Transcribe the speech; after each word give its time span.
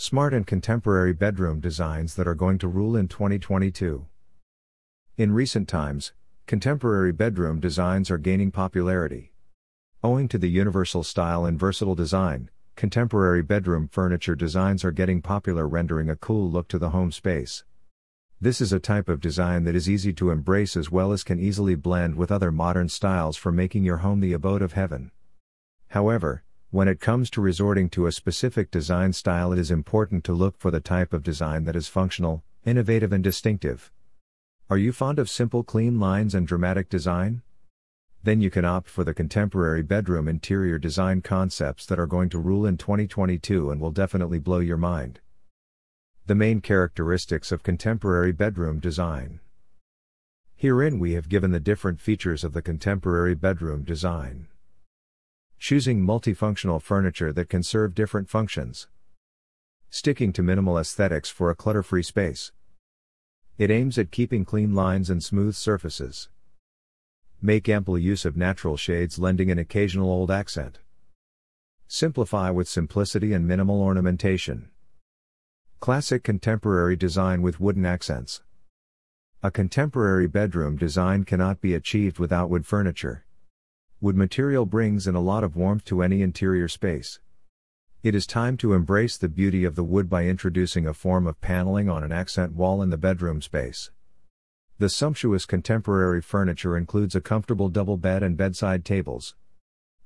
Smart 0.00 0.32
and 0.32 0.46
contemporary 0.46 1.12
bedroom 1.12 1.58
designs 1.58 2.14
that 2.14 2.28
are 2.28 2.36
going 2.36 2.56
to 2.58 2.68
rule 2.68 2.94
in 2.94 3.08
2022. 3.08 4.06
In 5.16 5.32
recent 5.32 5.66
times, 5.66 6.12
contemporary 6.46 7.10
bedroom 7.10 7.58
designs 7.58 8.08
are 8.08 8.16
gaining 8.16 8.52
popularity. 8.52 9.32
Owing 10.04 10.28
to 10.28 10.38
the 10.38 10.48
universal 10.48 11.02
style 11.02 11.44
and 11.44 11.58
versatile 11.58 11.96
design, 11.96 12.48
contemporary 12.76 13.42
bedroom 13.42 13.88
furniture 13.88 14.36
designs 14.36 14.84
are 14.84 14.92
getting 14.92 15.20
popular, 15.20 15.66
rendering 15.66 16.08
a 16.08 16.14
cool 16.14 16.48
look 16.48 16.68
to 16.68 16.78
the 16.78 16.90
home 16.90 17.10
space. 17.10 17.64
This 18.40 18.60
is 18.60 18.72
a 18.72 18.78
type 18.78 19.08
of 19.08 19.18
design 19.18 19.64
that 19.64 19.74
is 19.74 19.90
easy 19.90 20.12
to 20.12 20.30
embrace 20.30 20.76
as 20.76 20.92
well 20.92 21.10
as 21.10 21.24
can 21.24 21.40
easily 21.40 21.74
blend 21.74 22.14
with 22.14 22.30
other 22.30 22.52
modern 22.52 22.88
styles 22.88 23.36
for 23.36 23.50
making 23.50 23.82
your 23.82 23.96
home 23.96 24.20
the 24.20 24.32
abode 24.32 24.62
of 24.62 24.74
heaven. 24.74 25.10
However, 25.88 26.44
when 26.70 26.86
it 26.86 27.00
comes 27.00 27.30
to 27.30 27.40
resorting 27.40 27.88
to 27.88 28.06
a 28.06 28.12
specific 28.12 28.70
design 28.70 29.10
style, 29.14 29.52
it 29.52 29.58
is 29.58 29.70
important 29.70 30.22
to 30.22 30.34
look 30.34 30.58
for 30.58 30.70
the 30.70 30.80
type 30.80 31.14
of 31.14 31.22
design 31.22 31.64
that 31.64 31.74
is 31.74 31.88
functional, 31.88 32.44
innovative, 32.66 33.10
and 33.10 33.24
distinctive. 33.24 33.90
Are 34.68 34.76
you 34.76 34.92
fond 34.92 35.18
of 35.18 35.30
simple, 35.30 35.64
clean 35.64 35.98
lines 35.98 36.34
and 36.34 36.46
dramatic 36.46 36.90
design? 36.90 37.40
Then 38.22 38.42
you 38.42 38.50
can 38.50 38.66
opt 38.66 38.90
for 38.90 39.02
the 39.02 39.14
contemporary 39.14 39.82
bedroom 39.82 40.28
interior 40.28 40.78
design 40.78 41.22
concepts 41.22 41.86
that 41.86 41.98
are 41.98 42.06
going 42.06 42.28
to 42.30 42.38
rule 42.38 42.66
in 42.66 42.76
2022 42.76 43.70
and 43.70 43.80
will 43.80 43.90
definitely 43.90 44.38
blow 44.38 44.58
your 44.58 44.76
mind. 44.76 45.20
The 46.26 46.34
main 46.34 46.60
characteristics 46.60 47.50
of 47.50 47.62
contemporary 47.62 48.32
bedroom 48.32 48.78
design. 48.78 49.40
Herein 50.54 50.98
we 50.98 51.12
have 51.12 51.30
given 51.30 51.52
the 51.52 51.60
different 51.60 51.98
features 51.98 52.44
of 52.44 52.52
the 52.52 52.60
contemporary 52.60 53.34
bedroom 53.34 53.84
design. 53.84 54.48
Choosing 55.60 56.06
multifunctional 56.06 56.80
furniture 56.80 57.32
that 57.32 57.48
can 57.48 57.64
serve 57.64 57.94
different 57.94 58.30
functions. 58.30 58.86
Sticking 59.90 60.32
to 60.34 60.42
minimal 60.42 60.78
aesthetics 60.78 61.28
for 61.30 61.50
a 61.50 61.56
clutter 61.56 61.82
free 61.82 62.04
space. 62.04 62.52
It 63.58 63.68
aims 63.68 63.98
at 63.98 64.12
keeping 64.12 64.44
clean 64.44 64.72
lines 64.72 65.10
and 65.10 65.22
smooth 65.22 65.56
surfaces. 65.56 66.28
Make 67.42 67.68
ample 67.68 67.98
use 67.98 68.24
of 68.24 68.36
natural 68.36 68.76
shades, 68.76 69.18
lending 69.18 69.50
an 69.50 69.58
occasional 69.58 70.10
old 70.10 70.30
accent. 70.30 70.78
Simplify 71.88 72.50
with 72.50 72.68
simplicity 72.68 73.32
and 73.32 73.46
minimal 73.46 73.82
ornamentation. 73.82 74.70
Classic 75.80 76.22
contemporary 76.22 76.94
design 76.94 77.42
with 77.42 77.58
wooden 77.58 77.84
accents. 77.84 78.42
A 79.42 79.50
contemporary 79.50 80.28
bedroom 80.28 80.76
design 80.76 81.24
cannot 81.24 81.60
be 81.60 81.74
achieved 81.74 82.20
without 82.20 82.48
wood 82.48 82.64
furniture. 82.64 83.24
Wood 84.00 84.14
material 84.14 84.64
brings 84.64 85.08
in 85.08 85.16
a 85.16 85.20
lot 85.20 85.42
of 85.42 85.56
warmth 85.56 85.84
to 85.86 86.02
any 86.02 86.22
interior 86.22 86.68
space. 86.68 87.18
It 88.04 88.14
is 88.14 88.28
time 88.28 88.56
to 88.58 88.72
embrace 88.72 89.16
the 89.16 89.28
beauty 89.28 89.64
of 89.64 89.74
the 89.74 89.82
wood 89.82 90.08
by 90.08 90.26
introducing 90.26 90.86
a 90.86 90.94
form 90.94 91.26
of 91.26 91.40
paneling 91.40 91.88
on 91.88 92.04
an 92.04 92.12
accent 92.12 92.52
wall 92.52 92.80
in 92.80 92.90
the 92.90 92.96
bedroom 92.96 93.42
space. 93.42 93.90
The 94.78 94.88
sumptuous 94.88 95.46
contemporary 95.46 96.22
furniture 96.22 96.76
includes 96.76 97.16
a 97.16 97.20
comfortable 97.20 97.68
double 97.68 97.96
bed 97.96 98.22
and 98.22 98.36
bedside 98.36 98.84
tables. 98.84 99.34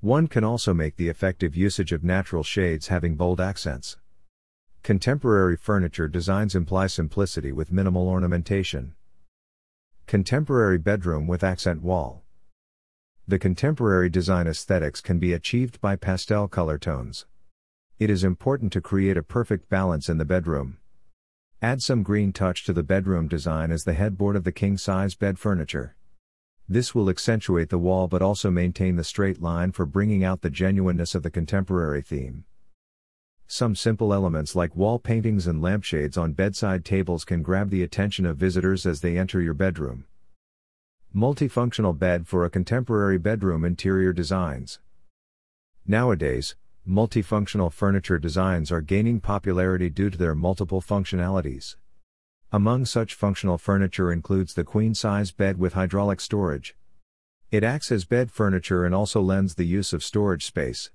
One 0.00 0.26
can 0.26 0.42
also 0.42 0.74
make 0.74 0.96
the 0.96 1.08
effective 1.08 1.54
usage 1.54 1.92
of 1.92 2.02
natural 2.02 2.42
shades 2.42 2.88
having 2.88 3.14
bold 3.14 3.40
accents. 3.40 3.98
Contemporary 4.82 5.56
furniture 5.56 6.08
designs 6.08 6.56
imply 6.56 6.88
simplicity 6.88 7.52
with 7.52 7.70
minimal 7.70 8.08
ornamentation. 8.08 8.96
Contemporary 10.08 10.78
bedroom 10.78 11.28
with 11.28 11.44
accent 11.44 11.82
wall. 11.82 12.25
The 13.28 13.40
contemporary 13.40 14.08
design 14.08 14.46
aesthetics 14.46 15.00
can 15.00 15.18
be 15.18 15.32
achieved 15.32 15.80
by 15.80 15.96
pastel 15.96 16.46
color 16.46 16.78
tones. 16.78 17.26
It 17.98 18.08
is 18.08 18.22
important 18.22 18.72
to 18.74 18.80
create 18.80 19.16
a 19.16 19.22
perfect 19.24 19.68
balance 19.68 20.08
in 20.08 20.18
the 20.18 20.24
bedroom. 20.24 20.78
Add 21.60 21.82
some 21.82 22.04
green 22.04 22.32
touch 22.32 22.62
to 22.66 22.72
the 22.72 22.84
bedroom 22.84 23.26
design 23.26 23.72
as 23.72 23.82
the 23.82 23.94
headboard 23.94 24.36
of 24.36 24.44
the 24.44 24.52
king 24.52 24.78
size 24.78 25.16
bed 25.16 25.40
furniture. 25.40 25.96
This 26.68 26.94
will 26.94 27.10
accentuate 27.10 27.68
the 27.68 27.80
wall 27.80 28.06
but 28.06 28.22
also 28.22 28.48
maintain 28.48 28.94
the 28.94 29.02
straight 29.02 29.42
line 29.42 29.72
for 29.72 29.86
bringing 29.86 30.22
out 30.22 30.42
the 30.42 30.50
genuineness 30.50 31.16
of 31.16 31.24
the 31.24 31.30
contemporary 31.30 32.02
theme. 32.02 32.44
Some 33.48 33.74
simple 33.74 34.14
elements 34.14 34.54
like 34.54 34.76
wall 34.76 35.00
paintings 35.00 35.48
and 35.48 35.60
lampshades 35.60 36.16
on 36.16 36.32
bedside 36.32 36.84
tables 36.84 37.24
can 37.24 37.42
grab 37.42 37.70
the 37.70 37.82
attention 37.82 38.24
of 38.24 38.36
visitors 38.36 38.86
as 38.86 39.00
they 39.00 39.18
enter 39.18 39.40
your 39.40 39.54
bedroom. 39.54 40.04
Multifunctional 41.16 41.98
bed 41.98 42.28
for 42.28 42.44
a 42.44 42.50
contemporary 42.50 43.16
bedroom 43.16 43.64
interior 43.64 44.12
designs. 44.12 44.80
Nowadays, 45.86 46.56
multifunctional 46.86 47.72
furniture 47.72 48.18
designs 48.18 48.70
are 48.70 48.82
gaining 48.82 49.20
popularity 49.20 49.88
due 49.88 50.10
to 50.10 50.18
their 50.18 50.34
multiple 50.34 50.82
functionalities. 50.82 51.76
Among 52.52 52.84
such 52.84 53.14
functional 53.14 53.56
furniture 53.56 54.12
includes 54.12 54.52
the 54.52 54.62
queen 54.62 54.94
size 54.94 55.30
bed 55.32 55.58
with 55.58 55.72
hydraulic 55.72 56.20
storage. 56.20 56.76
It 57.50 57.64
acts 57.64 57.90
as 57.90 58.04
bed 58.04 58.30
furniture 58.30 58.84
and 58.84 58.94
also 58.94 59.22
lends 59.22 59.54
the 59.54 59.64
use 59.64 59.94
of 59.94 60.04
storage 60.04 60.44
space. 60.44 60.90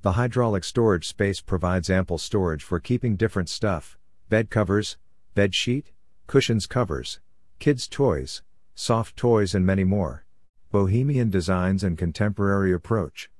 The 0.00 0.12
hydraulic 0.12 0.64
storage 0.64 1.06
space 1.06 1.42
provides 1.42 1.90
ample 1.90 2.16
storage 2.16 2.62
for 2.62 2.80
keeping 2.80 3.16
different 3.16 3.50
stuff 3.50 3.98
bed 4.30 4.48
covers, 4.48 4.96
bed 5.34 5.54
sheet, 5.54 5.92
cushions, 6.26 6.64
covers, 6.64 7.20
kids' 7.58 7.86
toys, 7.86 8.40
soft 8.74 9.16
toys, 9.16 9.54
and 9.54 9.66
many 9.66 9.84
more. 9.84 10.24
Bohemian 10.70 11.30
designs 11.30 11.84
and 11.84 11.98
contemporary 11.98 12.72
approach. 12.72 13.30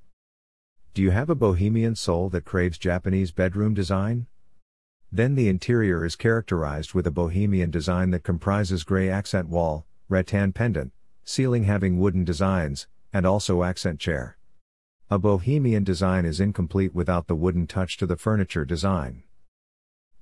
Do 0.95 1.01
you 1.01 1.11
have 1.11 1.31
a 1.31 1.35
bohemian 1.35 1.95
soul 1.97 2.29
that 2.31 2.45
craves 2.45 2.77
Japanese 2.77 3.33
bedroom 3.33 3.73
design? 3.73 4.27
Then 5.11 5.35
the 5.35 5.49
interior 5.49 6.05
is 6.05 6.17
characterized 6.17 6.93
with 6.93 7.07
a 7.07 7.11
bohemian 7.11 7.71
design 7.71 8.11
that 8.11 8.25
comprises 8.25 8.85
gray 8.85 9.09
accent 9.09 9.49
wall, 9.49 9.87
rattan 10.09 10.53
pendant, 10.53 10.93
ceiling 11.25 11.65
having 11.65 11.99
wooden 11.99 12.25
designs, 12.25 12.87
and 13.13 13.27
also 13.27 13.63
accent 13.63 14.01
chair. 14.01 14.37
A 15.11 15.19
bohemian 15.19 15.85
design 15.85 16.25
is 16.25 16.41
incomplete 16.41 16.95
without 16.95 17.27
the 17.27 17.35
wooden 17.35 17.67
touch 17.67 17.97
to 17.99 18.07
the 18.07 18.17
furniture 18.17 18.65
design. 18.65 19.23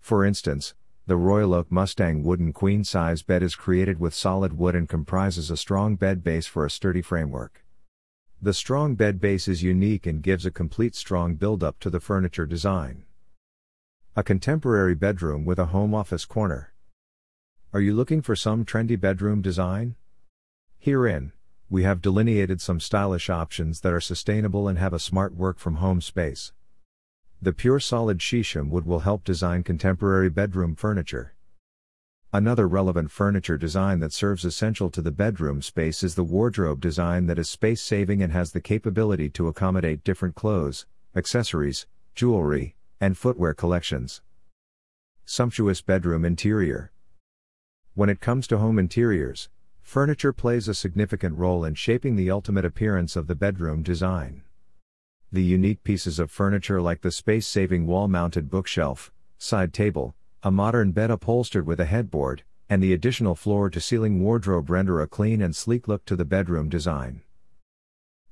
For 0.01 0.25
instance, 0.25 0.75
the 1.07 1.17
Royal 1.17 1.55
Oak 1.55 1.73
Mustang 1.73 2.23
wooden 2.23 2.53
queen 2.53 2.85
size 2.85 3.23
bed 3.23 3.43
is 3.43 3.57
created 3.57 3.99
with 3.99 4.15
solid 4.15 4.57
wood 4.57 4.75
and 4.75 4.89
comprises 4.89 5.51
a 5.51 5.57
strong 5.57 5.97
bed 5.97 6.23
base 6.23 6.47
for 6.47 6.65
a 6.65 6.71
sturdy 6.71 7.03
framework. 7.03 7.65
The 8.43 8.55
strong 8.55 8.95
bed 8.95 9.21
base 9.21 9.49
is 9.49 9.63
unique 9.63 10.07
and 10.07 10.23
gives 10.23 10.47
a 10.47 10.51
complete 10.51 10.95
strong 10.95 11.35
build 11.35 11.63
up 11.63 11.79
to 11.81 11.91
the 11.91 12.01
furniture 12.01 12.47
design. 12.47 13.05
A 14.17 14.23
contemporary 14.23 14.95
bedroom 14.95 15.45
with 15.45 15.59
a 15.59 15.67
home 15.67 15.95
office 15.95 16.25
corner. 16.25 16.73
Are 17.73 17.81
you 17.81 17.95
looking 17.95 18.23
for 18.23 18.35
some 18.35 18.65
trendy 18.65 18.99
bedroom 18.99 19.43
design? 19.43 19.97
Herein, 20.79 21.33
we 21.69 21.83
have 21.85 22.03
delineated 22.03 22.61
some 22.61 22.81
stylish 22.81 23.31
options 23.31 23.81
that 23.81 23.93
are 23.93 24.01
sustainable 24.01 24.67
and 24.69 24.79
have 24.79 24.93
a 24.93 24.99
smart 24.99 25.35
work 25.35 25.59
from 25.59 25.77
home 25.77 26.01
space. 26.01 26.53
The 27.43 27.53
pure 27.55 27.81
solid 27.81 28.19
shisham 28.19 28.69
wood 28.69 28.85
will 28.85 29.01
help 29.01 29.25
design 29.25 29.63
contemporary 29.63 30.29
bedroom 30.29 30.75
furniture. 30.75 31.35
Another 32.33 32.69
relevant 32.69 33.11
furniture 33.11 33.57
design 33.57 34.01
that 34.01 34.13
serves 34.13 34.45
essential 34.45 34.91
to 34.91 35.01
the 35.01 35.11
bedroom 35.11 35.63
space 35.63 36.03
is 36.03 36.15
the 36.15 36.23
wardrobe 36.23 36.81
design 36.81 37.27
that 37.27 37.39
is 37.39 37.49
space 37.49 37.81
saving 37.81 38.23
and 38.23 38.33
has 38.33 38.53
the 38.53 38.61
capability 38.61 39.31
to 39.31 39.49
accommodate 39.49 40.05
different 40.05 40.35
clothes, 40.35 40.85
accessories, 41.17 41.87
jewelry, 42.15 42.77
and 43.01 43.17
footwear 43.17 43.55
collections. 43.55 44.21
Sumptuous 45.25 45.81
bedroom 45.81 46.27
interior. 46.27 46.93
When 47.95 48.11
it 48.11 48.21
comes 48.21 48.47
to 48.49 48.59
home 48.59 48.79
interiors, 48.79 49.49
Furniture 49.91 50.33
plays 50.33 50.69
a 50.69 50.75
significant 50.75 51.37
role 51.37 51.65
in 51.65 51.75
shaping 51.75 52.15
the 52.15 52.31
ultimate 52.31 52.65
appearance 52.65 53.17
of 53.17 53.27
the 53.27 53.35
bedroom 53.35 53.83
design. 53.83 54.43
The 55.33 55.43
unique 55.45 55.85
pieces 55.85 56.19
of 56.19 56.29
furniture 56.29 56.83
like 56.83 57.03
the 57.03 57.13
space 57.13 57.47
saving 57.47 57.87
wall 57.87 58.09
mounted 58.09 58.51
bookshelf, 58.51 59.13
side 59.39 59.73
table, 59.73 60.17
a 60.43 60.51
modern 60.51 60.91
bed 60.91 61.09
upholstered 61.09 61.67
with 61.67 61.79
a 61.79 61.85
headboard, 61.85 62.43
and 62.69 62.83
the 62.83 62.93
additional 62.93 63.37
floor 63.37 63.71
to 63.71 63.81
ceiling 63.81 64.21
wardrobe 64.21 64.69
render 64.69 65.01
a 65.01 65.07
clean 65.07 65.41
and 65.41 65.55
sleek 65.55 65.87
look 65.87 66.05
to 66.07 66.17
the 66.17 66.25
bedroom 66.25 66.69
design. 66.69 67.23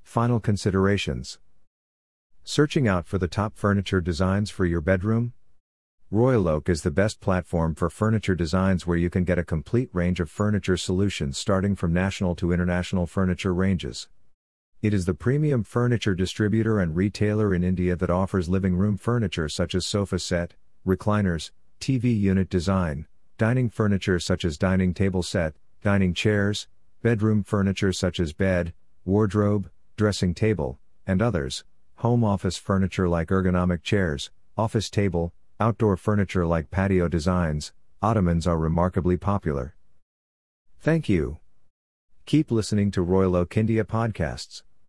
Final 0.02 0.40
considerations 0.40 1.38
Searching 2.42 2.88
out 2.88 3.06
for 3.06 3.18
the 3.18 3.28
top 3.28 3.56
furniture 3.56 4.00
designs 4.00 4.50
for 4.50 4.66
your 4.66 4.80
bedroom? 4.80 5.34
Royal 6.10 6.48
Oak 6.48 6.68
is 6.68 6.82
the 6.82 6.90
best 6.90 7.20
platform 7.20 7.76
for 7.76 7.90
furniture 7.90 8.34
designs 8.34 8.88
where 8.88 8.96
you 8.96 9.08
can 9.08 9.22
get 9.22 9.38
a 9.38 9.44
complete 9.44 9.88
range 9.92 10.18
of 10.18 10.30
furniture 10.30 10.76
solutions 10.76 11.38
starting 11.38 11.76
from 11.76 11.92
national 11.92 12.34
to 12.34 12.50
international 12.50 13.06
furniture 13.06 13.54
ranges. 13.54 14.08
It 14.80 14.94
is 14.94 15.06
the 15.06 15.14
premium 15.14 15.64
furniture 15.64 16.14
distributor 16.14 16.80
and 16.80 16.94
retailer 16.94 17.54
in 17.54 17.64
India 17.64 17.96
that 17.96 18.10
offers 18.10 18.48
living 18.48 18.76
room 18.76 18.96
furniture 18.96 19.48
such 19.48 19.74
as 19.74 19.86
sofa 19.86 20.18
set, 20.18 20.54
recliners, 20.86 21.50
TV 21.80 22.18
unit 22.18 22.48
design, 22.48 23.06
dining 23.36 23.68
furniture 23.68 24.18
such 24.18 24.44
as 24.44 24.56
dining 24.56 24.94
table 24.94 25.22
set, 25.22 25.54
dining 25.82 26.14
chairs, 26.14 26.68
bedroom 27.02 27.42
furniture 27.42 27.92
such 27.92 28.20
as 28.20 28.32
bed, 28.32 28.72
wardrobe, 29.04 29.70
dressing 29.96 30.34
table, 30.34 30.78
and 31.06 31.20
others, 31.20 31.64
home 31.96 32.22
office 32.22 32.56
furniture 32.56 33.08
like 33.08 33.28
ergonomic 33.28 33.82
chairs, 33.82 34.30
office 34.56 34.88
table, 34.90 35.32
Outdoor 35.60 35.96
furniture 35.96 36.46
like 36.46 36.70
patio 36.70 37.08
designs, 37.08 37.72
ottomans 38.00 38.46
are 38.46 38.56
remarkably 38.56 39.16
popular. 39.16 39.74
Thank 40.78 41.08
you. 41.08 41.38
Keep 42.26 42.52
listening 42.52 42.92
to 42.92 43.02
Royal 43.02 43.34
Oak 43.34 43.56
India 43.56 43.82
podcasts. 43.82 44.62